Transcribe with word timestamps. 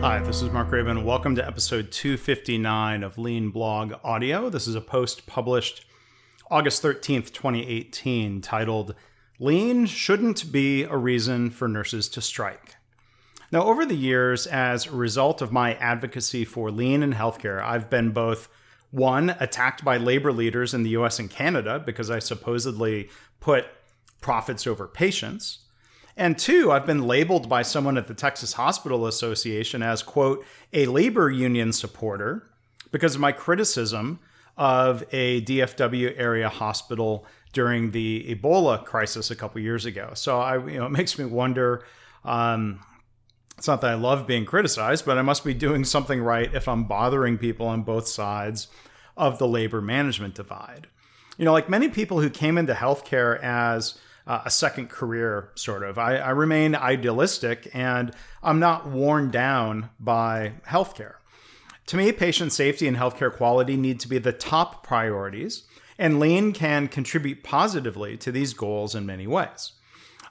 Hi, 0.00 0.20
this 0.20 0.42
is 0.42 0.50
Mark 0.50 0.68
Graban. 0.68 1.04
Welcome 1.04 1.34
to 1.36 1.46
episode 1.46 1.90
259 1.90 3.02
of 3.02 3.16
Lean 3.16 3.48
Blog 3.48 3.94
Audio. 4.04 4.50
This 4.50 4.68
is 4.68 4.74
a 4.74 4.80
post 4.80 5.26
published 5.26 5.86
August 6.50 6.82
13th, 6.82 7.32
2018, 7.32 8.42
titled 8.42 8.94
Lean 9.40 9.86
Shouldn't 9.86 10.52
Be 10.52 10.84
a 10.84 10.96
Reason 10.96 11.50
for 11.50 11.66
Nurses 11.66 12.08
to 12.10 12.20
Strike. 12.20 12.76
Now, 13.50 13.64
over 13.64 13.86
the 13.86 13.96
years, 13.96 14.46
as 14.46 14.86
a 14.86 14.94
result 14.94 15.40
of 15.40 15.50
my 15.50 15.74
advocacy 15.76 16.44
for 16.44 16.70
lean 16.70 17.02
in 17.02 17.14
healthcare, 17.14 17.62
I've 17.62 17.88
been 17.88 18.10
both 18.10 18.48
one, 18.90 19.30
attacked 19.40 19.84
by 19.84 19.96
labor 19.96 20.32
leaders 20.32 20.74
in 20.74 20.82
the 20.82 20.90
US 20.90 21.18
and 21.18 21.30
Canada 21.30 21.82
because 21.84 22.10
I 22.10 22.18
supposedly 22.18 23.08
put 23.40 23.64
profits 24.20 24.66
over 24.66 24.86
patients. 24.86 25.60
And 26.16 26.38
two, 26.38 26.72
I've 26.72 26.86
been 26.86 27.06
labeled 27.06 27.48
by 27.48 27.62
someone 27.62 27.98
at 27.98 28.06
the 28.06 28.14
Texas 28.14 28.54
Hospital 28.54 29.06
Association 29.06 29.82
as, 29.82 30.02
quote, 30.02 30.44
a 30.72 30.86
labor 30.86 31.30
union 31.30 31.72
supporter 31.72 32.48
because 32.90 33.14
of 33.14 33.20
my 33.20 33.32
criticism 33.32 34.18
of 34.56 35.04
a 35.12 35.42
DFW 35.42 36.14
area 36.18 36.48
hospital 36.48 37.26
during 37.52 37.90
the 37.90 38.34
Ebola 38.34 38.82
crisis 38.84 39.30
a 39.30 39.36
couple 39.36 39.60
years 39.60 39.84
ago. 39.84 40.12
So 40.14 40.40
I, 40.40 40.56
you 40.66 40.78
know, 40.78 40.86
it 40.86 40.92
makes 40.92 41.18
me 41.18 41.26
wonder. 41.26 41.84
Um, 42.24 42.80
it's 43.58 43.66
not 43.66 43.80
that 43.82 43.90
I 43.90 43.94
love 43.94 44.26
being 44.26 44.44
criticized, 44.44 45.06
but 45.06 45.16
I 45.16 45.22
must 45.22 45.44
be 45.44 45.54
doing 45.54 45.84
something 45.84 46.20
right 46.20 46.52
if 46.54 46.68
I'm 46.68 46.84
bothering 46.84 47.38
people 47.38 47.66
on 47.66 47.82
both 47.82 48.06
sides 48.06 48.68
of 49.16 49.38
the 49.38 49.48
labor 49.48 49.80
management 49.80 50.34
divide. 50.34 50.88
You 51.38 51.44
know, 51.44 51.52
like 51.52 51.68
many 51.68 51.88
people 51.88 52.20
who 52.20 52.28
came 52.28 52.58
into 52.58 52.74
healthcare 52.74 53.40
as 53.42 53.98
uh, 54.26 54.42
a 54.44 54.50
second 54.50 54.90
career, 54.90 55.50
sort 55.54 55.82
of. 55.82 55.98
I, 55.98 56.16
I 56.16 56.30
remain 56.30 56.74
idealistic 56.74 57.70
and 57.72 58.12
I'm 58.42 58.58
not 58.58 58.88
worn 58.88 59.30
down 59.30 59.90
by 60.00 60.54
healthcare. 60.66 61.14
To 61.86 61.96
me, 61.96 62.10
patient 62.10 62.52
safety 62.52 62.88
and 62.88 62.96
healthcare 62.96 63.32
quality 63.32 63.76
need 63.76 64.00
to 64.00 64.08
be 64.08 64.18
the 64.18 64.32
top 64.32 64.84
priorities, 64.84 65.62
and 65.98 66.18
lean 66.18 66.52
can 66.52 66.88
contribute 66.88 67.44
positively 67.44 68.16
to 68.16 68.32
these 68.32 68.54
goals 68.54 68.96
in 68.96 69.06
many 69.06 69.28
ways. 69.28 69.72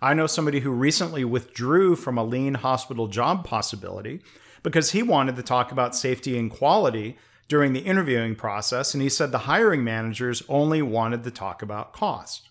I 0.01 0.13
know 0.13 0.27
somebody 0.27 0.59
who 0.59 0.71
recently 0.71 1.23
withdrew 1.23 1.95
from 1.95 2.17
a 2.17 2.25
lean 2.25 2.55
hospital 2.55 3.07
job 3.07 3.45
possibility 3.45 4.19
because 4.63 4.91
he 4.91 5.01
wanted 5.01 5.37
to 5.37 5.43
talk 5.43 5.71
about 5.71 5.95
safety 5.95 6.37
and 6.37 6.51
quality 6.51 7.17
during 7.47 7.71
the 7.71 7.79
interviewing 7.79 8.35
process, 8.35 8.93
and 8.93 9.01
he 9.01 9.09
said 9.09 9.31
the 9.31 9.39
hiring 9.39 9.83
managers 9.83 10.43
only 10.49 10.81
wanted 10.81 11.23
to 11.23 11.31
talk 11.31 11.61
about 11.61 11.93
cost. 11.93 12.49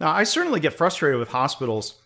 Now, 0.00 0.12
I 0.12 0.24
certainly 0.24 0.60
get 0.60 0.72
frustrated 0.72 1.20
with 1.20 1.28
hospitals 1.28 2.00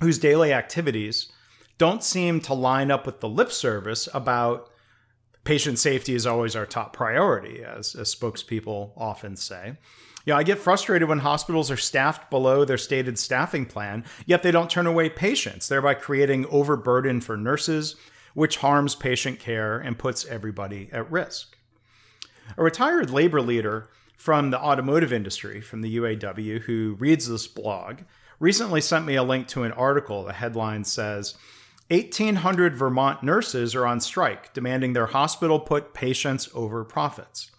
whose 0.00 0.18
daily 0.18 0.52
activities 0.52 1.30
don't 1.78 2.02
seem 2.02 2.40
to 2.42 2.54
line 2.54 2.90
up 2.90 3.06
with 3.06 3.20
the 3.20 3.28
lip 3.28 3.52
service 3.52 4.08
about 4.12 4.68
patient 5.44 5.78
safety 5.78 6.14
is 6.14 6.26
always 6.26 6.56
our 6.56 6.66
top 6.66 6.92
priority, 6.92 7.62
as, 7.62 7.94
as 7.94 8.14
spokespeople 8.14 8.92
often 8.96 9.36
say. 9.36 9.76
You 10.26 10.32
know, 10.32 10.36
I 10.36 10.42
get 10.42 10.58
frustrated 10.58 11.08
when 11.08 11.20
hospitals 11.20 11.70
are 11.70 11.76
staffed 11.76 12.28
below 12.28 12.64
their 12.64 12.76
stated 12.76 13.18
staffing 13.18 13.64
plan, 13.64 14.04
yet 14.26 14.42
they 14.42 14.50
don't 14.50 14.68
turn 14.68 14.86
away 14.86 15.08
patients, 15.08 15.68
thereby 15.68 15.94
creating 15.94 16.44
overburden 16.46 17.20
for 17.20 17.36
nurses, 17.36 17.96
which 18.34 18.58
harms 18.58 18.94
patient 18.94 19.38
care 19.38 19.78
and 19.78 19.98
puts 19.98 20.26
everybody 20.26 20.90
at 20.92 21.10
risk. 21.10 21.56
A 22.56 22.62
retired 22.62 23.10
labor 23.10 23.40
leader 23.40 23.88
from 24.18 24.50
the 24.50 24.60
automotive 24.60 25.12
industry, 25.12 25.60
from 25.60 25.80
the 25.80 25.96
UAW, 25.96 26.60
who 26.62 26.96
reads 26.98 27.28
this 27.28 27.46
blog, 27.46 28.00
recently 28.40 28.80
sent 28.80 29.06
me 29.06 29.14
a 29.14 29.22
link 29.22 29.46
to 29.48 29.62
an 29.62 29.72
article. 29.72 30.24
The 30.24 30.32
headline 30.32 30.82
says 30.84 31.36
1,800 31.88 32.74
Vermont 32.74 33.22
nurses 33.22 33.76
are 33.76 33.86
on 33.86 34.00
strike, 34.00 34.52
demanding 34.52 34.92
their 34.92 35.06
hospital 35.06 35.60
put 35.60 35.94
patients 35.94 36.48
over 36.52 36.84
profits. 36.84 37.52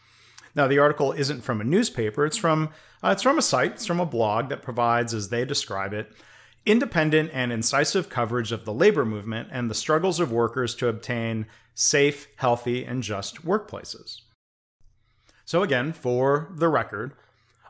Now, 0.53 0.67
the 0.67 0.79
article 0.79 1.13
isn't 1.13 1.41
from 1.41 1.61
a 1.61 1.63
newspaper, 1.63 2.25
it's 2.25 2.37
from, 2.37 2.69
uh, 3.01 3.11
it's 3.13 3.23
from 3.23 3.37
a 3.37 3.41
site, 3.41 3.73
it's 3.73 3.85
from 3.85 4.01
a 4.01 4.05
blog 4.05 4.49
that 4.49 4.61
provides, 4.61 5.13
as 5.13 5.29
they 5.29 5.45
describe 5.45 5.93
it, 5.93 6.11
independent 6.65 7.31
and 7.33 7.53
incisive 7.53 8.09
coverage 8.09 8.51
of 8.51 8.65
the 8.65 8.73
labor 8.73 9.05
movement 9.05 9.47
and 9.51 9.69
the 9.69 9.75
struggles 9.75 10.19
of 10.19 10.31
workers 10.31 10.75
to 10.75 10.89
obtain 10.89 11.45
safe, 11.73 12.27
healthy, 12.35 12.83
and 12.83 13.01
just 13.01 13.45
workplaces. 13.45 14.21
So, 15.49 15.63
again, 15.63 15.93
for 15.93 16.47
the 16.51 16.67
record, 16.67 17.13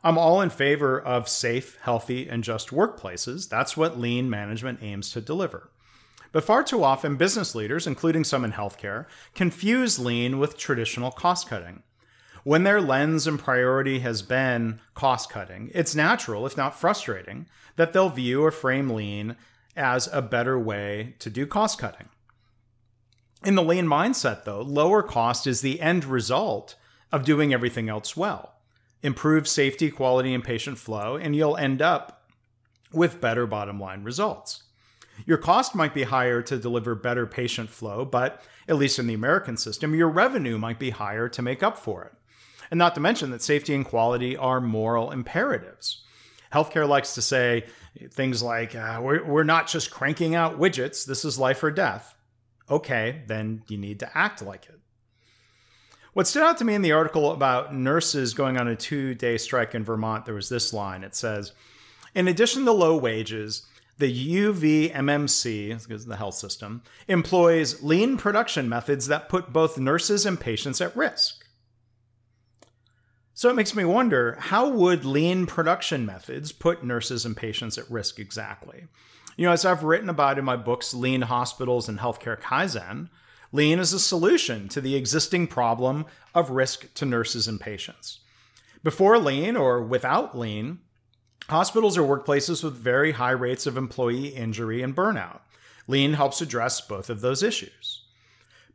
I'm 0.03 0.17
all 0.17 0.41
in 0.41 0.49
favor 0.49 0.99
of 0.99 1.29
safe, 1.29 1.77
healthy, 1.81 2.27
and 2.27 2.43
just 2.43 2.71
workplaces. 2.71 3.47
That's 3.47 3.77
what 3.77 3.97
lean 3.97 4.29
management 4.29 4.79
aims 4.81 5.13
to 5.13 5.21
deliver. 5.21 5.69
But 6.33 6.43
far 6.43 6.61
too 6.61 6.83
often, 6.83 7.15
business 7.15 7.55
leaders, 7.55 7.87
including 7.87 8.25
some 8.25 8.43
in 8.43 8.51
healthcare, 8.51 9.05
confuse 9.33 9.97
lean 9.97 10.39
with 10.39 10.57
traditional 10.57 11.09
cost 11.09 11.47
cutting. 11.47 11.83
When 12.43 12.63
their 12.63 12.81
lens 12.81 13.25
and 13.25 13.39
priority 13.39 13.99
has 13.99 14.23
been 14.23 14.81
cost 14.93 15.29
cutting, 15.29 15.71
it's 15.73 15.95
natural, 15.95 16.45
if 16.45 16.57
not 16.57 16.77
frustrating, 16.77 17.45
that 17.77 17.93
they'll 17.93 18.09
view 18.09 18.43
or 18.43 18.51
frame 18.51 18.89
lean 18.89 19.37
as 19.77 20.09
a 20.11 20.21
better 20.21 20.59
way 20.59 21.15
to 21.19 21.29
do 21.29 21.47
cost 21.47 21.79
cutting. 21.79 22.09
In 23.45 23.55
the 23.55 23.63
lean 23.63 23.85
mindset, 23.85 24.43
though, 24.43 24.63
lower 24.63 25.01
cost 25.01 25.47
is 25.47 25.61
the 25.61 25.79
end 25.79 26.03
result 26.03 26.75
of 27.11 27.25
doing 27.25 27.53
everything 27.53 27.89
else 27.89 28.15
well. 28.15 28.55
Improve 29.01 29.47
safety, 29.47 29.89
quality, 29.89 30.33
and 30.33 30.43
patient 30.43 30.77
flow, 30.77 31.15
and 31.15 31.35
you'll 31.35 31.57
end 31.57 31.81
up 31.81 32.29
with 32.91 33.21
better 33.21 33.47
bottom 33.47 33.79
line 33.79 34.03
results. 34.03 34.63
Your 35.25 35.37
cost 35.37 35.75
might 35.75 35.93
be 35.93 36.03
higher 36.03 36.41
to 36.43 36.57
deliver 36.57 36.95
better 36.95 37.25
patient 37.25 37.69
flow, 37.69 38.05
but 38.05 38.41
at 38.67 38.77
least 38.77 38.99
in 38.99 39.07
the 39.07 39.13
American 39.13 39.57
system, 39.57 39.95
your 39.95 40.09
revenue 40.09 40.57
might 40.57 40.79
be 40.79 40.91
higher 40.91 41.27
to 41.29 41.41
make 41.41 41.63
up 41.63 41.77
for 41.77 42.03
it. 42.03 42.13
And 42.71 42.77
not 42.77 42.93
to 42.95 43.01
mention 43.01 43.31
that 43.31 43.41
safety 43.41 43.73
and 43.73 43.85
quality 43.85 44.37
are 44.37 44.61
moral 44.61 45.11
imperatives. 45.11 46.03
Healthcare 46.53 46.87
likes 46.87 47.15
to 47.15 47.21
say 47.21 47.65
things 48.11 48.41
like, 48.41 48.75
uh, 48.75 48.99
we're, 49.01 49.23
we're 49.23 49.43
not 49.43 49.67
just 49.67 49.91
cranking 49.91 50.35
out 50.35 50.59
widgets, 50.59 51.05
this 51.05 51.25
is 51.25 51.39
life 51.39 51.63
or 51.63 51.71
death. 51.71 52.15
Okay, 52.69 53.23
then 53.27 53.63
you 53.67 53.77
need 53.77 53.99
to 53.99 54.17
act 54.17 54.41
like 54.41 54.65
it. 54.67 54.79
What 56.13 56.27
stood 56.27 56.43
out 56.43 56.57
to 56.57 56.65
me 56.65 56.73
in 56.73 56.81
the 56.81 56.91
article 56.91 57.31
about 57.31 57.75
nurses 57.75 58.33
going 58.33 58.57
on 58.57 58.67
a 58.67 58.75
two 58.75 59.13
day 59.13 59.37
strike 59.37 59.75
in 59.75 59.83
Vermont, 59.83 60.25
there 60.25 60.33
was 60.33 60.49
this 60.49 60.73
line. 60.73 61.03
It 61.03 61.15
says, 61.15 61.51
In 62.15 62.27
addition 62.27 62.65
to 62.65 62.71
low 62.71 62.97
wages, 62.97 63.65
the 63.99 64.37
UVMMC, 64.37 66.05
the 66.07 66.15
health 66.15 66.35
system, 66.35 66.81
employs 67.07 67.83
lean 67.83 68.17
production 68.17 68.69
methods 68.69 69.07
that 69.07 69.29
put 69.29 69.53
both 69.53 69.77
nurses 69.77 70.25
and 70.25 70.39
patients 70.39 70.81
at 70.81 70.95
risk. 70.95 71.45
So 73.33 73.49
it 73.49 73.55
makes 73.55 73.75
me 73.75 73.85
wonder 73.85 74.37
how 74.39 74.69
would 74.69 75.05
lean 75.05 75.45
production 75.45 76.05
methods 76.05 76.51
put 76.51 76.83
nurses 76.83 77.25
and 77.25 77.37
patients 77.37 77.77
at 77.77 77.89
risk 77.89 78.19
exactly? 78.19 78.87
You 79.37 79.45
know, 79.45 79.53
as 79.53 79.63
I've 79.63 79.83
written 79.83 80.09
about 80.09 80.37
in 80.37 80.43
my 80.43 80.57
books, 80.57 80.93
Lean 80.93 81.21
Hospitals 81.21 81.87
and 81.87 81.99
Healthcare 81.99 82.39
Kaizen, 82.39 83.09
Lean 83.51 83.79
is 83.79 83.93
a 83.93 83.99
solution 83.99 84.67
to 84.69 84.79
the 84.79 84.95
existing 84.95 85.47
problem 85.47 86.05
of 86.35 86.51
risk 86.51 86.93
to 86.93 87.05
nurses 87.05 87.47
and 87.47 87.59
patients. 87.59 88.19
Before 88.83 89.17
Lean 89.17 89.57
or 89.57 89.81
without 89.81 90.37
Lean, 90.37 90.79
hospitals 91.49 91.97
are 91.97 92.03
workplaces 92.03 92.63
with 92.63 92.75
very 92.75 93.13
high 93.13 93.31
rates 93.31 93.65
of 93.65 93.75
employee 93.75 94.27
injury 94.27 94.81
and 94.81 94.95
burnout. 94.95 95.39
Lean 95.87 96.13
helps 96.13 96.41
address 96.41 96.79
both 96.79 97.09
of 97.09 97.21
those 97.21 97.41
issues. 97.41 98.03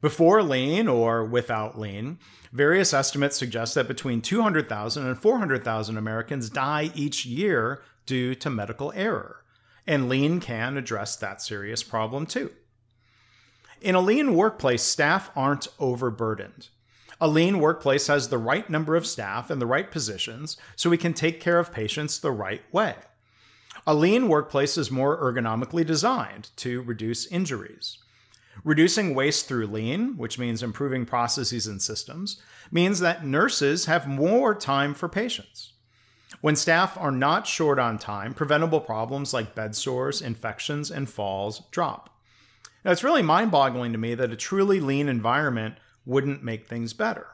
Before 0.00 0.42
Lean 0.42 0.88
or 0.88 1.24
without 1.24 1.78
Lean, 1.78 2.18
various 2.52 2.92
estimates 2.92 3.38
suggest 3.38 3.74
that 3.76 3.88
between 3.88 4.20
200,000 4.20 5.06
and 5.06 5.18
400,000 5.18 5.96
Americans 5.96 6.50
die 6.50 6.90
each 6.94 7.24
year 7.24 7.80
due 8.04 8.34
to 8.34 8.50
medical 8.50 8.92
error. 8.94 9.44
And 9.86 10.08
Lean 10.08 10.40
can 10.40 10.76
address 10.76 11.16
that 11.16 11.40
serious 11.40 11.82
problem 11.82 12.26
too. 12.26 12.50
In 13.84 13.94
a 13.94 14.00
lean 14.00 14.34
workplace, 14.34 14.82
staff 14.82 15.30
aren't 15.36 15.68
overburdened. 15.78 16.68
A 17.20 17.28
lean 17.28 17.58
workplace 17.58 18.06
has 18.06 18.30
the 18.30 18.38
right 18.38 18.70
number 18.70 18.96
of 18.96 19.06
staff 19.06 19.50
in 19.50 19.58
the 19.58 19.66
right 19.66 19.90
positions 19.90 20.56
so 20.74 20.88
we 20.88 20.96
can 20.96 21.12
take 21.12 21.38
care 21.38 21.58
of 21.58 21.70
patients 21.70 22.18
the 22.18 22.32
right 22.32 22.62
way. 22.72 22.94
A 23.86 23.94
lean 23.94 24.28
workplace 24.28 24.78
is 24.78 24.90
more 24.90 25.20
ergonomically 25.20 25.84
designed 25.84 26.48
to 26.56 26.80
reduce 26.80 27.26
injuries. 27.26 27.98
Reducing 28.64 29.14
waste 29.14 29.48
through 29.48 29.66
lean, 29.66 30.16
which 30.16 30.38
means 30.38 30.62
improving 30.62 31.04
processes 31.04 31.66
and 31.66 31.82
systems, 31.82 32.40
means 32.70 33.00
that 33.00 33.26
nurses 33.26 33.84
have 33.84 34.08
more 34.08 34.54
time 34.54 34.94
for 34.94 35.10
patients. 35.10 35.74
When 36.40 36.56
staff 36.56 36.96
are 36.96 37.12
not 37.12 37.46
short 37.46 37.78
on 37.78 37.98
time, 37.98 38.32
preventable 38.32 38.80
problems 38.80 39.34
like 39.34 39.54
bed 39.54 39.76
sores, 39.76 40.22
infections, 40.22 40.90
and 40.90 41.06
falls 41.06 41.64
drop. 41.70 42.08
Now, 42.84 42.92
it's 42.92 43.04
really 43.04 43.22
mind 43.22 43.50
boggling 43.50 43.92
to 43.92 43.98
me 43.98 44.14
that 44.14 44.32
a 44.32 44.36
truly 44.36 44.80
lean 44.80 45.08
environment 45.08 45.76
wouldn't 46.04 46.42
make 46.42 46.66
things 46.66 46.92
better. 46.92 47.28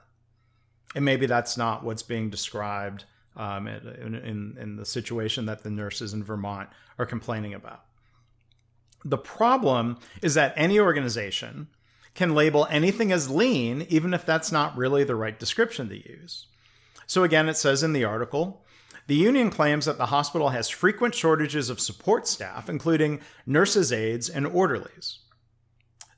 And 0.95 1.05
maybe 1.05 1.27
that's 1.27 1.57
not 1.57 1.85
what's 1.85 2.03
being 2.03 2.31
described 2.31 3.05
um, 3.37 3.67
in, 3.67 4.15
in, 4.15 4.57
in 4.61 4.77
the 4.77 4.87
situation 4.87 5.47
that 5.47 5.63
the 5.63 5.71
nurses 5.71 6.13
in 6.13 6.23
Vermont 6.23 6.69
are 6.99 7.07
complaining 7.07 7.55
about. 7.55 7.85
The 9.05 9.19
problem 9.19 9.99
is 10.23 10.35
that 10.35 10.53
any 10.57 10.79
organization, 10.79 11.69
can 12.15 12.35
label 12.35 12.67
anything 12.71 13.13
as 13.13 13.31
lean, 13.31 13.87
even 13.89 14.13
if 14.15 14.27
that's 14.27 14.53
not 14.53 14.77
really 14.77 15.05
the 15.05 15.15
right 15.15 15.39
description 15.39 15.89
to 15.89 15.97
use. 15.97 16.47
So, 17.07 17.25
again, 17.25 17.49
it 17.49 17.57
says 17.57 17.83
in 17.83 17.93
the 17.93 18.05
article 18.05 18.65
the 19.07 19.17
union 19.17 19.51
claims 19.51 19.87
that 19.87 19.99
the 19.99 20.07
hospital 20.07 20.51
has 20.51 20.69
frequent 20.69 21.15
shortages 21.15 21.69
of 21.69 21.81
support 21.81 22.29
staff, 22.29 22.69
including 22.69 23.21
nurses' 23.47 23.93
aides 23.93 24.29
and 24.29 24.47
orderlies. 24.47 25.19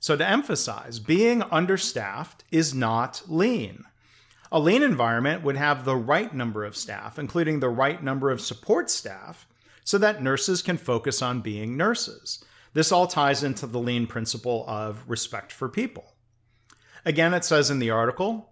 So, 0.02 0.16
to 0.16 0.28
emphasize, 0.28 0.98
being 0.98 1.42
understaffed 1.42 2.42
is 2.50 2.74
not 2.74 3.22
lean. 3.28 3.84
A 4.50 4.58
lean 4.58 4.82
environment 4.82 5.44
would 5.44 5.56
have 5.56 5.84
the 5.84 5.94
right 5.94 6.34
number 6.34 6.64
of 6.64 6.74
staff, 6.76 7.20
including 7.20 7.60
the 7.60 7.68
right 7.68 8.02
number 8.02 8.32
of 8.32 8.40
support 8.40 8.90
staff, 8.90 9.46
so 9.84 9.98
that 9.98 10.20
nurses 10.20 10.60
can 10.60 10.76
focus 10.76 11.22
on 11.22 11.40
being 11.40 11.76
nurses. 11.76 12.44
This 12.72 12.90
all 12.90 13.06
ties 13.06 13.44
into 13.44 13.64
the 13.64 13.78
lean 13.78 14.08
principle 14.08 14.64
of 14.66 15.04
respect 15.06 15.52
for 15.52 15.68
people. 15.68 16.16
Again, 17.04 17.32
it 17.32 17.44
says 17.44 17.70
in 17.70 17.78
the 17.78 17.90
article 17.90 18.48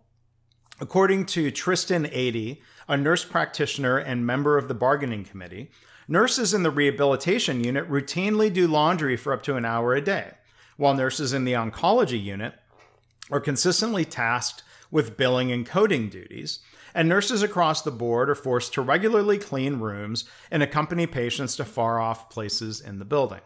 according 0.80 1.26
to 1.26 1.50
Tristan 1.50 2.04
Adey, 2.06 2.60
a 2.88 2.96
nurse 2.96 3.24
practitioner 3.24 3.98
and 3.98 4.24
member 4.24 4.56
of 4.56 4.68
the 4.68 4.74
bargaining 4.74 5.24
committee, 5.24 5.72
nurses 6.06 6.54
in 6.54 6.62
the 6.62 6.70
rehabilitation 6.70 7.62
unit 7.62 7.90
routinely 7.90 8.52
do 8.52 8.68
laundry 8.68 9.16
for 9.16 9.32
up 9.32 9.42
to 9.42 9.56
an 9.56 9.64
hour 9.64 9.94
a 9.94 10.00
day, 10.00 10.34
while 10.80 10.94
nurses 10.94 11.34
in 11.34 11.44
the 11.44 11.52
oncology 11.52 12.20
unit 12.20 12.54
are 13.30 13.38
consistently 13.38 14.02
tasked 14.02 14.62
with 14.90 15.14
billing 15.14 15.52
and 15.52 15.66
coding 15.66 16.08
duties, 16.08 16.60
and 16.94 17.06
nurses 17.06 17.42
across 17.42 17.82
the 17.82 17.90
board 17.90 18.30
are 18.30 18.34
forced 18.34 18.72
to 18.72 18.80
regularly 18.80 19.36
clean 19.36 19.76
rooms 19.76 20.24
and 20.50 20.62
accompany 20.62 21.06
patients 21.06 21.54
to 21.54 21.66
far 21.66 22.00
off 22.00 22.30
places 22.30 22.80
in 22.80 22.98
the 22.98 23.04
building. 23.04 23.42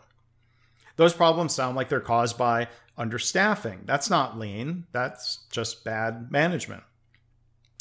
Those 0.94 1.12
problems 1.12 1.52
sound 1.52 1.75
like 1.75 1.88
they're 1.88 1.98
caused 1.98 2.38
by 2.38 2.69
understaffing. 2.96 3.81
That's 3.84 4.08
not 4.08 4.38
lean, 4.38 4.86
that's 4.92 5.40
just 5.50 5.84
bad 5.84 6.31
management. 6.31 6.84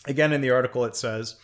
Again, 0.08 0.34
in 0.34 0.42
the 0.42 0.50
article, 0.50 0.84
it 0.84 0.96
says 0.96 1.36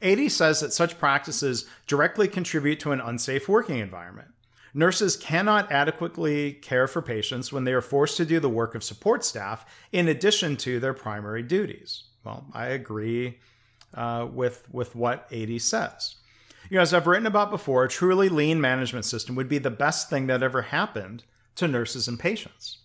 Adey 0.00 0.30
says 0.30 0.60
that 0.60 0.72
such 0.72 1.00
practices 1.00 1.68
directly 1.88 2.28
contribute 2.28 2.78
to 2.78 2.92
an 2.92 3.00
unsafe 3.00 3.48
working 3.48 3.80
environment. 3.80 4.28
Nurses 4.76 5.16
cannot 5.16 5.72
adequately 5.72 6.52
care 6.52 6.86
for 6.86 7.00
patients 7.00 7.50
when 7.50 7.64
they 7.64 7.72
are 7.72 7.80
forced 7.80 8.18
to 8.18 8.26
do 8.26 8.38
the 8.38 8.50
work 8.50 8.74
of 8.74 8.84
support 8.84 9.24
staff 9.24 9.64
in 9.90 10.06
addition 10.06 10.54
to 10.58 10.78
their 10.78 10.92
primary 10.92 11.42
duties. 11.42 12.02
Well, 12.24 12.44
I 12.52 12.66
agree 12.66 13.38
uh, 13.94 14.28
with, 14.30 14.68
with 14.70 14.94
what 14.94 15.30
Adey 15.30 15.62
says. 15.62 16.16
You 16.68 16.76
know, 16.76 16.82
as 16.82 16.92
I've 16.92 17.06
written 17.06 17.26
about 17.26 17.50
before, 17.50 17.84
a 17.84 17.88
truly 17.88 18.28
lean 18.28 18.60
management 18.60 19.06
system 19.06 19.34
would 19.34 19.48
be 19.48 19.56
the 19.56 19.70
best 19.70 20.10
thing 20.10 20.26
that 20.26 20.42
ever 20.42 20.60
happened 20.60 21.24
to 21.54 21.66
nurses 21.66 22.06
and 22.06 22.20
patients. 22.20 22.76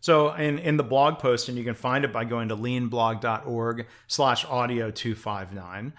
So 0.00 0.34
in, 0.34 0.60
in 0.60 0.76
the 0.76 0.84
blog 0.84 1.18
post, 1.18 1.48
and 1.48 1.58
you 1.58 1.64
can 1.64 1.74
find 1.74 2.04
it 2.04 2.12
by 2.12 2.24
going 2.24 2.48
to 2.50 2.56
leanblog.org 2.56 3.86
slash 4.06 4.44
audio 4.44 4.92
259, 4.92 5.94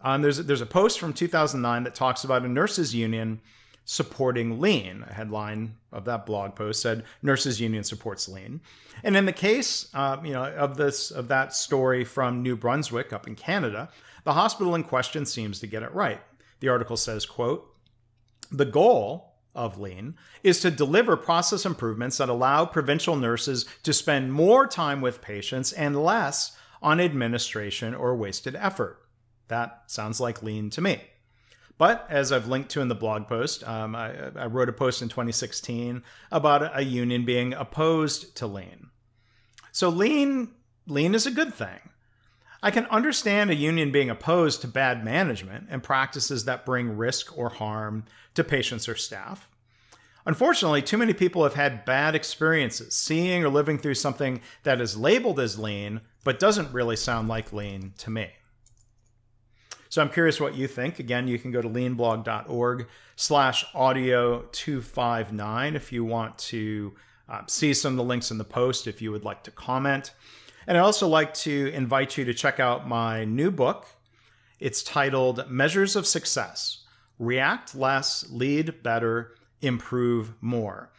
um, 0.00 0.22
there's, 0.22 0.38
there's 0.38 0.62
a 0.62 0.66
post 0.66 0.98
from 0.98 1.12
2009 1.12 1.82
that 1.82 1.94
talks 1.94 2.24
about 2.24 2.42
a 2.42 2.48
nurses 2.48 2.94
union 2.94 3.42
supporting 3.90 4.60
lean. 4.60 5.02
A 5.08 5.14
headline 5.14 5.74
of 5.92 6.04
that 6.04 6.26
blog 6.26 6.54
post 6.54 6.82
said 6.82 7.04
nurses 7.22 7.58
union 7.58 7.82
supports 7.82 8.28
lean. 8.28 8.60
And 9.02 9.16
in 9.16 9.24
the 9.24 9.32
case, 9.32 9.88
uh, 9.94 10.18
you 10.22 10.34
know, 10.34 10.44
of 10.44 10.76
this 10.76 11.10
of 11.10 11.28
that 11.28 11.54
story 11.54 12.04
from 12.04 12.42
New 12.42 12.54
Brunswick 12.54 13.14
up 13.14 13.26
in 13.26 13.34
Canada, 13.34 13.88
the 14.24 14.34
hospital 14.34 14.74
in 14.74 14.84
question 14.84 15.24
seems 15.24 15.58
to 15.60 15.66
get 15.66 15.82
it 15.82 15.94
right. 15.94 16.20
The 16.60 16.68
article 16.68 16.98
says, 16.98 17.24
quote, 17.24 17.74
the 18.52 18.66
goal 18.66 19.36
of 19.54 19.80
lean 19.80 20.16
is 20.42 20.60
to 20.60 20.70
deliver 20.70 21.16
process 21.16 21.64
improvements 21.64 22.18
that 22.18 22.28
allow 22.28 22.66
provincial 22.66 23.16
nurses 23.16 23.64
to 23.84 23.94
spend 23.94 24.34
more 24.34 24.66
time 24.66 25.00
with 25.00 25.22
patients 25.22 25.72
and 25.72 26.04
less 26.04 26.54
on 26.82 27.00
administration 27.00 27.94
or 27.94 28.14
wasted 28.14 28.54
effort. 28.54 29.00
That 29.48 29.84
sounds 29.86 30.20
like 30.20 30.42
lean 30.42 30.68
to 30.70 30.82
me. 30.82 31.00
But 31.78 32.06
as 32.10 32.32
I've 32.32 32.48
linked 32.48 32.70
to 32.70 32.80
in 32.80 32.88
the 32.88 32.94
blog 32.96 33.28
post, 33.28 33.66
um, 33.66 33.94
I, 33.94 34.12
I, 34.36 34.46
wrote 34.46 34.68
a 34.68 34.72
post 34.72 35.00
in 35.00 35.08
2016 35.08 36.02
about 36.32 36.76
a 36.76 36.84
union 36.84 37.24
being 37.24 37.54
opposed 37.54 38.36
to 38.36 38.48
lean. 38.48 38.88
So 39.70 39.88
lean, 39.88 40.48
lean 40.88 41.14
is 41.14 41.24
a 41.24 41.30
good 41.30 41.54
thing. 41.54 41.78
I 42.60 42.72
can 42.72 42.86
understand 42.86 43.50
a 43.50 43.54
union 43.54 43.92
being 43.92 44.10
opposed 44.10 44.60
to 44.62 44.68
bad 44.68 45.04
management 45.04 45.68
and 45.70 45.80
practices 45.80 46.44
that 46.44 46.66
bring 46.66 46.96
risk 46.96 47.38
or 47.38 47.50
harm 47.50 48.04
to 48.34 48.42
patients 48.42 48.88
or 48.88 48.96
staff. 48.96 49.48
Unfortunately, 50.26 50.82
too 50.82 50.98
many 50.98 51.14
people 51.14 51.44
have 51.44 51.54
had 51.54 51.84
bad 51.84 52.16
experiences 52.16 52.94
seeing 52.94 53.44
or 53.44 53.48
living 53.48 53.78
through 53.78 53.94
something 53.94 54.40
that 54.64 54.80
is 54.80 54.96
labeled 54.96 55.38
as 55.38 55.58
lean 55.58 56.00
but 56.24 56.40
doesn't 56.40 56.72
really 56.72 56.96
sound 56.96 57.28
like 57.28 57.52
lean 57.52 57.94
to 57.98 58.10
me. 58.10 58.28
So 59.88 60.02
I'm 60.02 60.10
curious 60.10 60.40
what 60.40 60.54
you 60.54 60.66
think. 60.66 60.98
Again, 60.98 61.28
you 61.28 61.38
can 61.38 61.50
go 61.50 61.62
to 61.62 61.68
leanblog.org 61.68 62.86
slash 63.16 63.64
audio 63.74 64.42
259 64.52 65.76
if 65.76 65.92
you 65.92 66.04
want 66.04 66.38
to 66.38 66.94
uh, 67.28 67.42
see 67.46 67.74
some 67.74 67.94
of 67.94 67.96
the 67.96 68.04
links 68.04 68.30
in 68.30 68.38
the 68.38 68.44
post 68.44 68.86
if 68.86 69.00
you 69.00 69.10
would 69.10 69.24
like 69.24 69.42
to 69.44 69.50
comment. 69.50 70.12
And 70.66 70.76
I'd 70.76 70.82
also 70.82 71.08
like 71.08 71.32
to 71.34 71.68
invite 71.72 72.18
you 72.18 72.24
to 72.26 72.34
check 72.34 72.60
out 72.60 72.86
my 72.86 73.24
new 73.24 73.50
book. 73.50 73.86
It's 74.60 74.82
titled 74.82 75.48
Measures 75.50 75.96
of 75.96 76.06
Success 76.06 76.84
React 77.18 77.74
Less, 77.74 78.26
Lead 78.30 78.82
Better, 78.82 79.34
Improve 79.62 80.34
More. 80.40 80.90